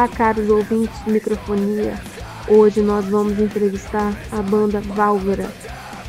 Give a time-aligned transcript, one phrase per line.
[0.00, 2.00] Olá, caros ouvintes de microfonia.
[2.48, 5.52] Hoje nós vamos entrevistar a banda Válvora.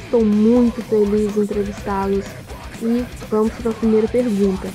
[0.06, 2.26] Estou muito feliz em entrevistá-los
[2.82, 4.70] e vamos para a primeira pergunta.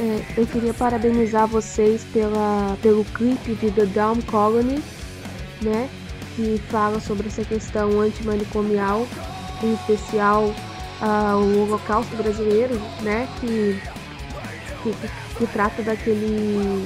[0.00, 4.82] É, eu queria parabenizar vocês pela, pelo clipe de The Down Colony,
[5.62, 5.88] né,
[6.34, 9.06] que fala sobre essa questão antimanicomial,
[9.62, 10.52] em especial
[11.00, 13.80] ah, o Holocausto brasileiro, né, que,
[14.84, 14.94] que,
[15.38, 16.84] que trata daquele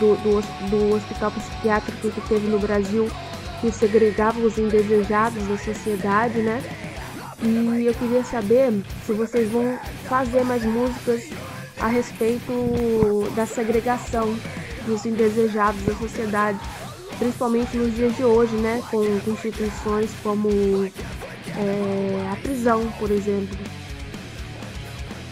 [0.00, 3.08] do, do, do hospital psiquiátrico que teve no Brasil
[3.60, 6.62] que segregava os indesejados da sociedade, né?
[7.42, 8.72] E eu queria saber
[9.06, 9.78] se vocês vão
[10.08, 11.30] fazer mais músicas
[11.80, 12.52] a respeito
[13.34, 14.34] da segregação
[14.86, 16.58] dos indesejados da sociedade,
[17.18, 18.82] principalmente nos dias de hoje, né?
[18.90, 20.50] Com, instituições como
[21.56, 23.56] é, a prisão, por exemplo.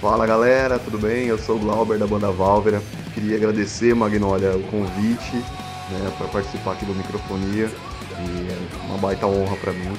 [0.02, 1.28] Fala galera, tudo bem?
[1.28, 2.82] Eu sou o Glauber da banda Válvera.
[3.14, 7.70] Queria agradecer, Magnólia, o convite né, para participar aqui do Microfonia
[8.18, 9.96] e é uma baita honra para mim.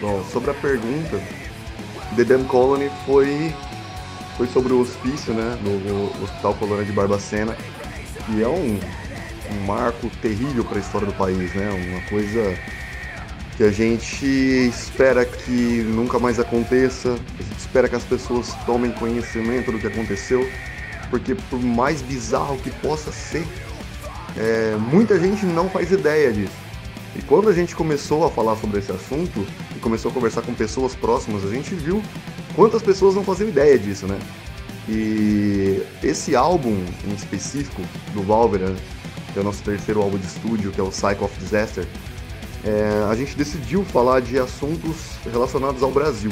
[0.00, 1.20] Bom, sobre a pergunta,
[2.16, 3.54] The Damn Colony foi,
[4.38, 7.54] foi sobre o hospício né, no, Hospital Colônia de Barbacena,
[8.24, 8.80] que é um,
[9.52, 11.68] um marco terrível para a história do país, né?
[11.90, 12.58] Uma coisa
[13.56, 18.90] que a gente espera que nunca mais aconteça, a gente espera que as pessoas tomem
[18.92, 20.48] conhecimento do que aconteceu,
[21.08, 23.46] porque por mais bizarro que possa ser,
[24.36, 26.64] é, muita gente não faz ideia disso.
[27.16, 30.52] E quando a gente começou a falar sobre esse assunto e começou a conversar com
[30.52, 32.02] pessoas próximas, a gente viu
[32.56, 34.18] quantas pessoas não faziam ideia disso, né?
[34.88, 36.76] E esse álbum
[37.06, 37.80] em específico
[38.12, 38.74] do Valveran,
[39.32, 41.86] que é o nosso terceiro álbum de estúdio, que é o Cycle of Disaster,
[42.64, 44.96] é, a gente decidiu falar de assuntos
[45.30, 46.30] relacionados ao Brasil.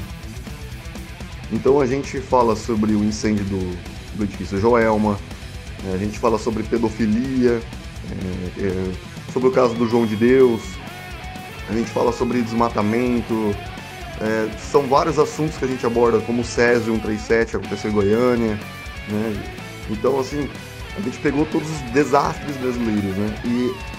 [1.52, 5.18] Então a gente fala sobre o incêndio do, do edifício Joelma,
[5.86, 7.60] é, a gente fala sobre pedofilia,
[8.10, 8.92] é, é,
[9.32, 10.62] sobre o caso do João de Deus,
[11.68, 13.54] a gente fala sobre desmatamento,
[14.20, 17.94] é, são vários assuntos que a gente aborda, como o Césio 137 que aconteceu em
[17.94, 18.58] Goiânia,
[19.08, 19.42] né?
[19.90, 20.48] Então assim,
[20.96, 23.34] a gente pegou todos os desastres brasileiros, né?
[23.44, 23.91] E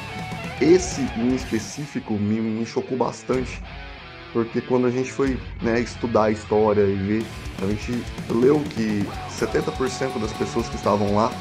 [0.64, 3.62] esse em específico me, me chocou bastante,
[4.32, 7.26] porque quando a gente foi né, estudar a história e ver,
[7.62, 9.06] a gente leu que
[9.40, 11.32] 70% das pessoas que estavam lá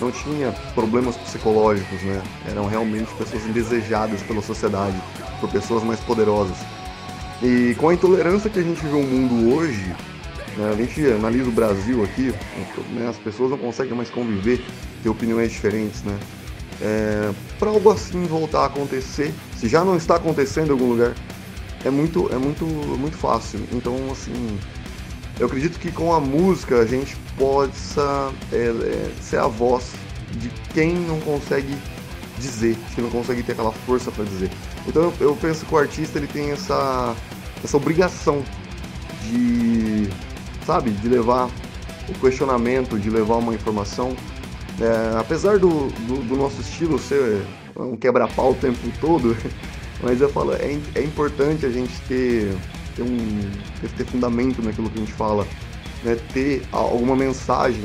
[0.00, 2.22] não tinha problemas psicológicos, né?
[2.50, 4.96] Eram realmente pessoas indesejadas pela sociedade,
[5.40, 6.56] por pessoas mais poderosas.
[7.42, 9.94] E com a intolerância que a gente vê o mundo hoje,
[10.56, 12.34] né, a gente analisa o Brasil aqui,
[12.92, 14.62] né, as pessoas não conseguem mais conviver,
[15.02, 16.18] ter opiniões diferentes, né?
[16.80, 21.14] É, para algo assim voltar a acontecer, se já não está acontecendo em algum lugar,
[21.84, 23.60] é muito, é muito, muito fácil.
[23.72, 24.58] Então, assim,
[25.38, 29.92] eu acredito que com a música a gente possa é, é, ser a voz
[30.32, 31.76] de quem não consegue
[32.38, 34.50] dizer, que não consegue ter aquela força para dizer.
[34.86, 37.14] Então eu, eu, penso que o artista ele tem essa,
[37.62, 38.42] essa obrigação
[39.24, 40.08] de,
[40.64, 41.50] sabe, de levar
[42.08, 44.16] o questionamento, de levar uma informação
[44.80, 47.42] é, apesar do, do, do, nosso estilo ser
[47.74, 49.36] um quebra-pau o tempo todo,
[50.02, 52.54] mas eu falo, é, é importante a gente ter,
[52.94, 53.18] ter, um,
[53.96, 55.46] ter, fundamento naquilo que a gente fala,
[56.04, 56.16] né?
[56.34, 57.84] ter alguma mensagem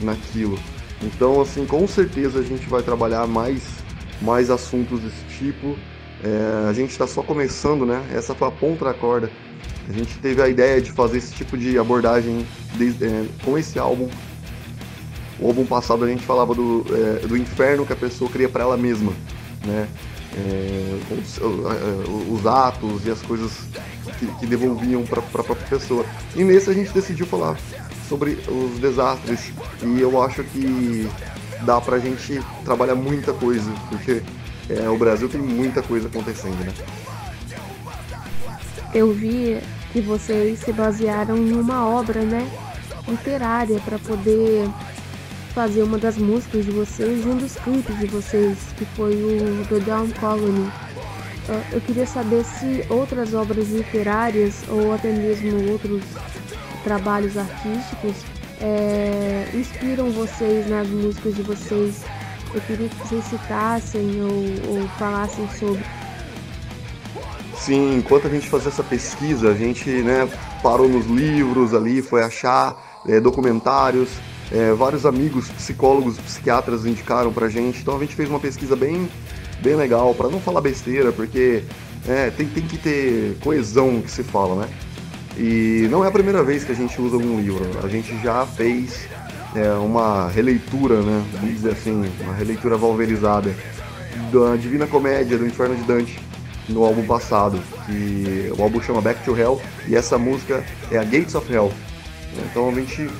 [0.00, 0.58] naquilo.
[1.02, 3.62] Então, assim, com certeza a gente vai trabalhar mais,
[4.20, 5.76] mais assuntos desse tipo.
[6.22, 8.02] É, a gente está só começando, né?
[8.12, 9.30] Essa foi a ponta da corda.
[9.88, 12.46] A gente teve a ideia de fazer esse tipo de abordagem
[12.80, 14.08] é, com esse álbum
[15.38, 18.64] o álbum passado a gente falava do, é, do inferno que a pessoa cria para
[18.64, 19.12] ela mesma,
[19.64, 19.88] né?
[20.38, 21.40] É, os,
[22.30, 23.52] os, atos e as coisas
[24.18, 26.04] que, que devolviam para a própria pessoa.
[26.34, 27.56] E nesse a gente decidiu falar
[28.06, 29.52] sobre os desastres
[29.82, 31.08] e eu acho que
[31.62, 34.22] dá pra gente trabalhar muita coisa, porque
[34.68, 36.72] é, o Brasil tem muita coisa acontecendo, né?
[38.92, 39.60] Eu vi
[39.92, 42.46] que vocês se basearam em uma obra, né,
[43.08, 44.68] literária para poder
[45.56, 49.64] fazer uma das músicas de vocês e um dos clipes de vocês, que foi o
[49.70, 50.70] The Down Colony.
[51.48, 56.02] É, eu queria saber se outras obras literárias ou até mesmo outros
[56.84, 58.16] trabalhos artísticos
[58.60, 62.04] é, inspiram vocês nas músicas de vocês
[62.52, 65.82] Eu queria que vocês citassem ou, ou falassem sobre.
[67.56, 70.28] Sim, enquanto a gente fazia essa pesquisa, a gente né,
[70.62, 72.76] parou nos livros ali, foi achar
[73.08, 74.10] é, documentários,
[74.52, 77.80] é, vários amigos psicólogos, psiquiatras indicaram pra gente.
[77.80, 79.08] Então a gente fez uma pesquisa bem,
[79.60, 81.64] bem legal, para não falar besteira, porque
[82.06, 84.68] é, tem, tem que ter coesão que se fala, né?
[85.36, 87.66] E não é a primeira vez que a gente usa algum livro.
[87.82, 89.06] A gente já fez
[89.54, 91.24] é, uma releitura, né?
[91.32, 93.54] Vamos dizer assim, uma releitura valverizada
[94.32, 96.18] da Divina Comédia do Inferno de Dante
[96.68, 97.60] no álbum passado.
[97.84, 101.70] Que o álbum chama Back to Hell e essa música é a Gates of Hell.
[102.50, 103.10] Então a gente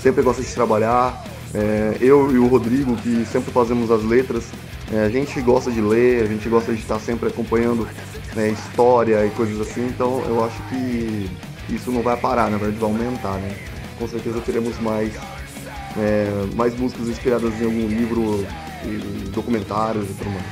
[0.00, 1.24] sempre gosta de trabalhar.
[1.54, 4.44] É, eu e o Rodrigo, que sempre fazemos as letras,
[4.92, 7.88] é, a gente gosta de ler, a gente gosta de estar sempre acompanhando
[8.34, 11.30] né, história e coisas assim, então eu acho que
[11.70, 13.56] isso não vai parar, na verdade vai aumentar, né?
[13.98, 15.14] Com certeza teremos mais,
[15.96, 18.46] é, mais músicas inspiradas em algum livro,
[18.84, 20.46] e documentários e tudo mais.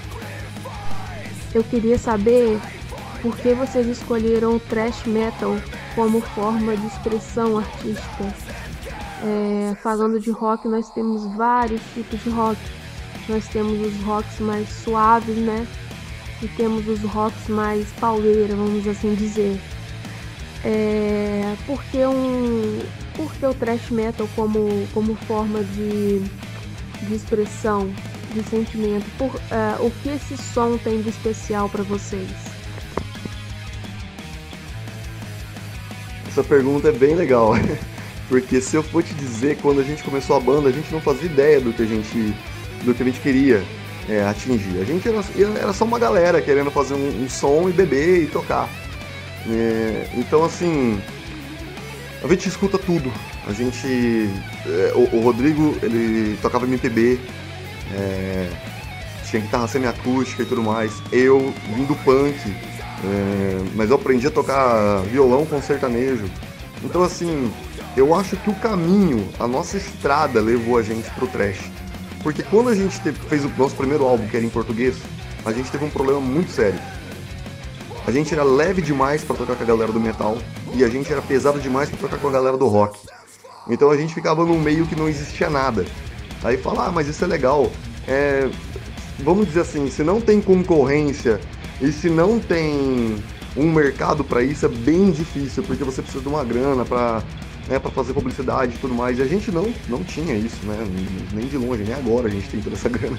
[1.54, 2.58] Eu queria saber
[3.22, 5.56] por que vocês escolheram o thrash metal
[5.94, 8.34] como forma de expressão artística.
[9.22, 12.58] É, falando de rock, nós temos vários tipos de rock.
[13.28, 15.66] Nós temos os rocks mais suaves, né?
[16.42, 19.58] E temos os rocks mais pauleira, vamos assim dizer.
[20.64, 22.80] É, por que um,
[23.14, 26.20] por que o thrash metal como, como forma de,
[27.02, 27.88] de expressão,
[28.32, 29.04] de sentimento?
[29.16, 32.30] Por, uh, o que esse som tem de especial para vocês?
[36.26, 37.52] Essa pergunta é bem legal.
[38.28, 41.00] Porque se eu for te dizer, quando a gente começou a banda, a gente não
[41.00, 42.34] fazia ideia do que a gente,
[42.82, 43.62] do que a gente queria
[44.08, 44.80] é, atingir.
[44.80, 45.22] A gente era,
[45.58, 48.68] era, só uma galera querendo fazer um, um som e beber e tocar.
[49.46, 51.00] É, então assim,
[52.22, 53.12] a gente escuta tudo.
[53.46, 54.30] A gente.
[54.66, 57.20] É, o, o, Rodrigo, ele tocava MPB,
[57.92, 58.48] é,
[59.28, 61.02] tinha guitarra semiacústica e tudo mais.
[61.12, 66.24] Eu vim do punk, é, mas eu aprendi a tocar violão com sertanejo.
[66.82, 67.52] Então assim,
[67.96, 71.70] eu acho que o caminho, a nossa estrada levou a gente pro trash.
[72.22, 74.96] Porque quando a gente teve, fez o nosso primeiro álbum, que era em português,
[75.44, 76.80] a gente teve um problema muito sério.
[78.06, 80.36] A gente era leve demais para tocar com a galera do metal
[80.74, 82.98] e a gente era pesado demais para tocar com a galera do rock.
[83.68, 85.86] Então a gente ficava num meio que não existia nada.
[86.42, 87.70] Aí fala, ah, mas isso é legal.
[88.06, 88.50] É,
[89.20, 91.40] vamos dizer assim, se não tem concorrência
[91.80, 93.22] e se não tem
[93.56, 97.22] um mercado para isso, é bem difícil, porque você precisa de uma grana para
[97.68, 99.18] né, para fazer publicidade e tudo mais.
[99.18, 100.76] E a gente não, não tinha isso, né?
[101.32, 103.18] Nem de longe, nem agora a gente tem toda essa grana.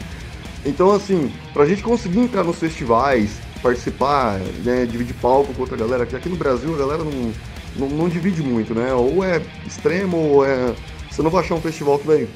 [0.65, 6.05] Então, assim, pra gente conseguir entrar nos festivais, participar, né, dividir palco com outra galera,
[6.05, 7.31] que aqui no Brasil a galera não,
[7.75, 8.93] não, não, divide muito, né?
[8.93, 10.75] Ou é extremo, ou é.
[11.09, 12.27] Você não vai achar um festival que vai,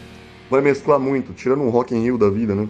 [0.49, 2.67] vai mesclar muito, tirando um Rock in Rio da vida, né?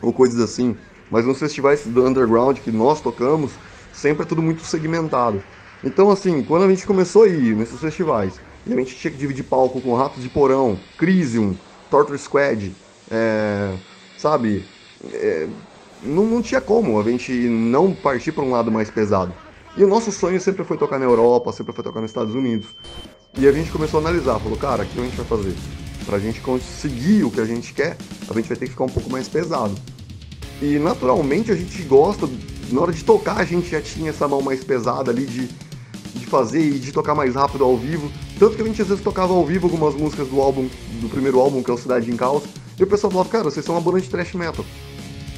[0.00, 0.76] Ou coisas assim.
[1.10, 3.52] Mas nos festivais do underground que nós tocamos,
[3.92, 5.42] sempre é tudo muito segmentado.
[5.82, 9.44] Então, assim, quando a gente começou a ir nesses festivais, a gente tinha que dividir
[9.44, 11.54] palco com Ratos de Porão, Crisium,
[11.90, 12.74] Torture Squad,
[13.10, 13.74] é,
[14.16, 14.64] sabe?
[15.12, 15.48] É,
[16.02, 19.32] não, não tinha como a gente não partir para um lado mais pesado.
[19.76, 22.66] E o nosso sonho sempre foi tocar na Europa, sempre foi tocar nos Estados Unidos.
[23.38, 25.54] E a gente começou a analisar, falou, cara, o que a gente vai fazer?
[26.04, 27.96] Pra gente conseguir o que a gente quer,
[28.28, 29.74] a gente vai ter que ficar um pouco mais pesado.
[30.60, 32.28] E naturalmente a gente gosta,
[32.70, 35.48] na hora de tocar a gente já tinha essa mão mais pesada ali de
[36.14, 38.10] de fazer e de tocar mais rápido ao vivo.
[38.38, 40.68] Tanto que a gente às vezes tocava ao vivo algumas músicas do álbum,
[41.00, 42.44] do primeiro álbum, que é o Cidade em Caos,
[42.78, 44.64] e o pessoal falava, cara, vocês são uma banda de thrash metal.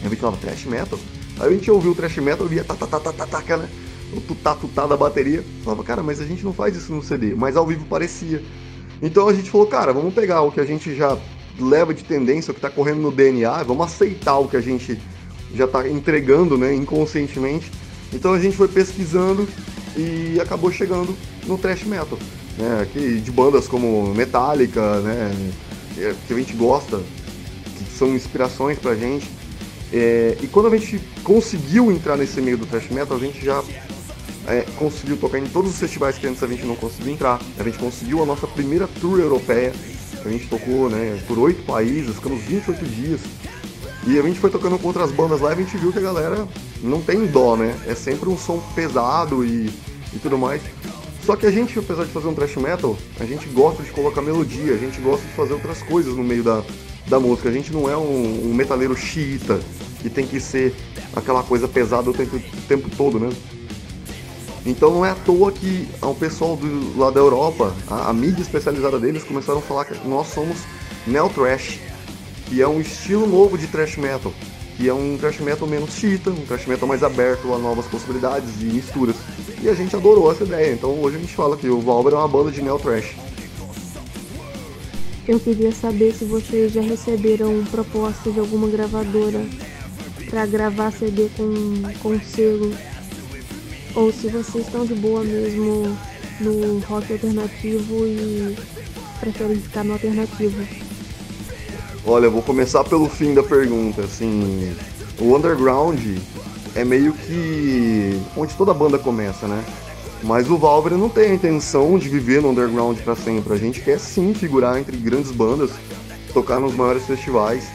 [0.00, 0.98] Aí a gente falava, thrash metal?
[1.38, 3.56] Aí a gente ouviu o thrash metal e via tá, tá, tá, tá, tá, tá,
[3.56, 3.68] né?
[4.14, 5.42] O tutá, tutá da bateria.
[5.64, 8.42] Falava, cara, mas a gente não faz isso no CD, mas ao vivo parecia.
[9.00, 11.16] Então a gente falou, cara, vamos pegar o que a gente já
[11.58, 15.00] leva de tendência, o que tá correndo no DNA, vamos aceitar o que a gente
[15.54, 17.70] já tá entregando, né, inconscientemente.
[18.12, 19.48] Então a gente foi pesquisando
[19.96, 21.14] e acabou chegando
[21.46, 22.18] no thrash metal,
[22.58, 22.86] né?
[22.92, 25.52] Que, de bandas como Metallica, né?
[26.26, 27.00] Que a gente gosta,
[27.76, 29.30] que são inspirações pra gente.
[29.92, 33.62] É, e quando a gente conseguiu entrar nesse meio do thrash metal, a gente já
[34.46, 37.40] é, conseguiu tocar em todos os festivais que antes a gente não conseguiu entrar.
[37.58, 39.72] A gente conseguiu a nossa primeira tour europeia,
[40.24, 43.20] a gente tocou né, por oito países, ficamos 28 dias.
[44.06, 46.02] E a gente foi tocando com outras bandas lá e a gente viu que a
[46.02, 46.48] galera
[46.82, 47.78] não tem dó, né?
[47.86, 49.70] É sempre um som pesado e,
[50.14, 50.62] e tudo mais.
[51.24, 54.22] Só que a gente, apesar de fazer um thrash metal, a gente gosta de colocar
[54.22, 56.62] melodia, a gente gosta de fazer outras coisas no meio da,
[57.08, 57.48] da música.
[57.48, 59.60] A gente não é um, um metaleiro xiita
[60.00, 60.74] que tem que ser
[61.14, 63.30] aquela coisa pesada o tempo, o tempo todo, né?
[64.64, 68.42] Então não é à toa que o pessoal do, lá da Europa, a, a mídia
[68.42, 70.58] especializada deles, começaram a falar que nós somos
[71.06, 71.78] neo trash
[72.50, 74.34] que é um estilo novo de thrash metal,
[74.80, 78.62] que é um thrash metal menos chita, um thrash metal mais aberto a novas possibilidades
[78.62, 79.14] e misturas.
[79.62, 82.16] E a gente adorou essa ideia, então hoje a gente fala que o Valver é
[82.16, 83.14] uma banda de neo thrash.
[85.28, 89.44] Eu queria saber se vocês já receberam proposta de alguma gravadora
[90.30, 92.74] para gravar CD com, com selo,
[93.94, 95.94] ou se vocês estão de boa mesmo
[96.40, 98.56] no rock alternativo e
[99.20, 100.89] preferem ficar no alternativo.
[102.06, 104.02] Olha, eu vou começar pelo fim da pergunta.
[104.02, 104.74] Assim,
[105.18, 106.00] o underground
[106.74, 109.62] é meio que onde toda banda começa, né?
[110.22, 113.52] Mas o Valverde não tem a intenção de viver no underground para sempre.
[113.52, 115.70] A gente quer sim figurar entre grandes bandas,
[116.32, 117.68] tocar nos maiores festivais.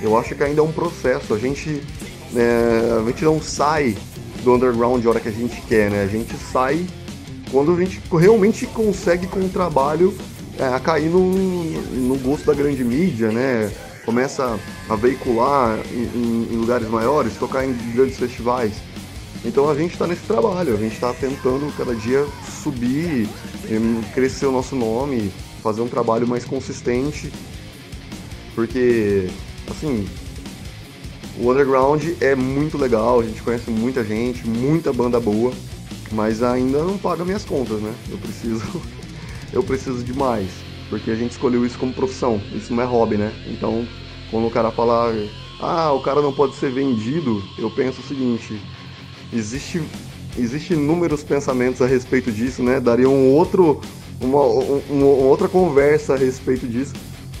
[0.00, 1.34] Eu acho que ainda é um processo.
[1.34, 1.82] A gente,
[2.36, 3.96] é, a gente não sai
[4.44, 6.02] do underground a hora que a gente quer, né?
[6.02, 6.86] A gente sai
[7.50, 10.16] quando a gente realmente consegue com o trabalho
[10.58, 13.72] é, a cair no, no gosto da grande mídia, né?
[14.04, 18.74] Começa a veicular em, em lugares maiores, tocar em grandes festivais.
[19.44, 22.24] Então a gente está nesse trabalho, a gente está tentando cada dia
[22.62, 23.28] subir,
[24.14, 25.32] crescer o nosso nome,
[25.62, 27.32] fazer um trabalho mais consistente,
[28.54, 29.28] porque
[29.68, 30.06] assim
[31.40, 35.52] o underground é muito legal, a gente conhece muita gente, muita banda boa,
[36.12, 37.92] mas ainda não paga minhas contas, né?
[38.10, 38.82] Eu preciso
[39.52, 40.50] eu preciso de mais,
[40.88, 43.32] porque a gente escolheu isso como profissão, isso não é hobby, né?
[43.46, 43.86] Então,
[44.30, 45.12] quando o cara falar,
[45.60, 48.58] ah, o cara não pode ser vendido, eu penso o seguinte,
[49.32, 49.82] existe,
[50.38, 52.80] existe inúmeros pensamentos a respeito disso, né?
[52.80, 53.80] Daria um outro,
[54.20, 56.94] uma, uma outra conversa a respeito disso,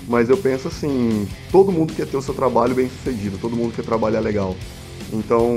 [0.06, 3.74] mas eu penso assim, todo mundo quer ter o seu trabalho bem sucedido, todo mundo
[3.74, 4.54] quer trabalhar legal.
[5.10, 5.48] Então,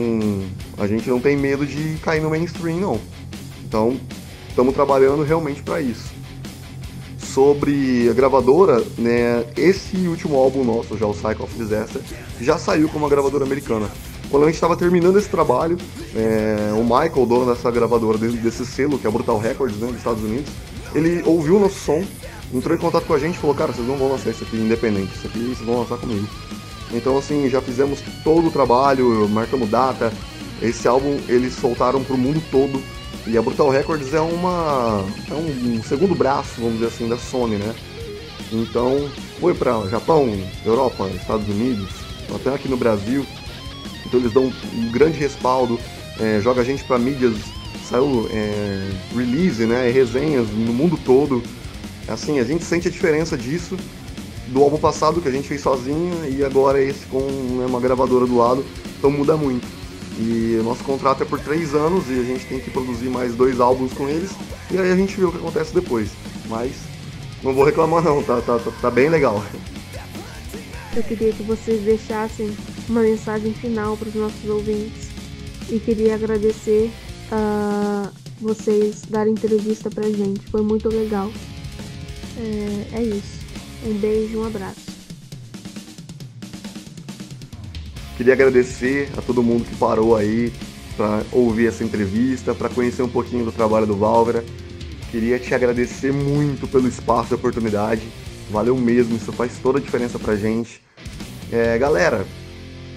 [0.77, 2.99] a gente não tem medo de cair no mainstream, não.
[3.65, 3.97] Então,
[4.49, 6.14] estamos trabalhando realmente para isso
[7.35, 12.01] sobre a gravadora, né, esse último álbum nosso, já o Cycle of Disaster,
[12.39, 13.89] já saiu com uma gravadora americana.
[14.31, 15.77] Quando a gente estava terminando esse trabalho,
[16.15, 19.97] é, o Michael, dono dessa gravadora, desse selo, que é a Brutal Records, né, dos
[19.97, 20.49] Estados Unidos,
[20.95, 22.05] ele ouviu o nosso som,
[22.53, 24.55] entrou em contato com a gente e falou, cara, vocês não vão lançar isso aqui
[24.55, 26.25] independente, isso aqui vocês vão lançar comigo.
[26.93, 30.09] Então assim, já fizemos todo o trabalho, marcamos data,
[30.61, 32.81] esse álbum eles soltaram pro mundo todo,
[33.27, 37.55] e a Brutal Records é uma é um segundo braço, vamos dizer assim, da Sony,
[37.55, 37.75] né?
[38.51, 40.31] Então foi para Japão,
[40.63, 41.89] Europa, Estados Unidos,
[42.33, 43.25] até aqui no Brasil.
[44.05, 45.79] Então eles dão um grande respaldo,
[46.19, 47.35] é, joga a gente para mídias,
[47.89, 49.89] saiu é, release, né?
[49.89, 51.41] Resenhas no mundo todo.
[52.07, 53.75] Assim, a gente sente a diferença disso
[54.47, 58.27] do álbum passado que a gente fez sozinho e agora esse com né, uma gravadora
[58.27, 58.63] do lado,
[58.97, 59.74] então muda muito.
[60.17, 63.35] E o nosso contrato é por três anos e a gente tem que produzir mais
[63.35, 64.31] dois álbuns com eles.
[64.71, 66.09] E aí a gente vê o que acontece depois.
[66.47, 66.71] Mas
[67.43, 69.43] não vou reclamar não, tá, tá, tá, tá bem legal.
[70.95, 72.55] Eu queria que vocês deixassem
[72.87, 75.09] uma mensagem final para os nossos ouvintes.
[75.69, 76.91] E queria agradecer
[77.31, 80.45] a vocês darem entrevista pra gente.
[80.47, 81.31] Foi muito legal.
[82.37, 83.45] É, é isso.
[83.85, 84.84] Um beijo, um abraço.
[88.17, 90.51] Queria agradecer a todo mundo que parou aí
[90.95, 94.43] para ouvir essa entrevista, para conhecer um pouquinho do trabalho do Válvera.
[95.11, 98.03] Queria te agradecer muito pelo espaço e oportunidade.
[98.49, 100.81] Valeu mesmo, isso faz toda a diferença pra gente.
[101.51, 102.25] É, galera,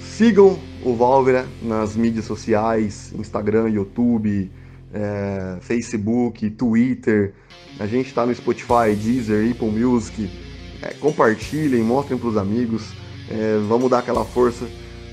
[0.01, 4.49] sigam o Válvera nas mídias sociais, Instagram, YouTube,
[4.95, 7.35] é, Facebook, Twitter.
[7.81, 10.31] A gente está no Spotify, Deezer, Apple Music.
[10.81, 12.93] É, compartilhem, mostrem para os amigos.
[13.29, 14.65] É, vamos dar aquela força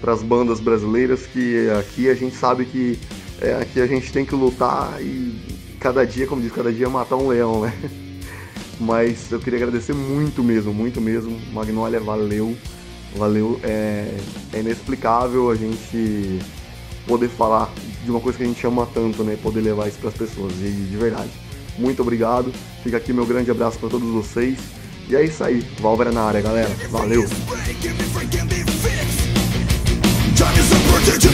[0.02, 3.00] para as bandas brasileiras que aqui a gente sabe que
[3.42, 5.36] é, aqui a gente tem que lutar e
[5.80, 7.74] cada dia, como diz, cada dia matar um leão, né?
[8.80, 11.40] Mas eu queria agradecer muito mesmo, muito mesmo.
[11.54, 12.56] Magnólia, valeu,
[13.16, 13.60] valeu.
[13.64, 14.18] É,
[14.54, 16.40] é inexplicável a gente
[17.08, 17.72] poder falar
[18.04, 19.38] de uma coisa que a gente ama tanto, né?
[19.42, 20.54] Poder levar isso para as pessoas.
[20.54, 21.32] E de verdade,
[21.78, 22.52] muito obrigado.
[22.84, 24.58] Fica aqui meu grande abraço para todos vocês.
[25.08, 26.70] E é isso aí, Valvera na área, galera.
[26.90, 27.24] Valeu!
[30.36, 31.26] Time is a protected